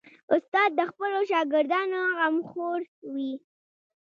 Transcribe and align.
استاد 0.35 0.69
د 0.79 0.81
خپلو 0.91 1.19
شاګردانو 1.29 2.01
غمخور 2.19 2.81
وي. 3.13 3.31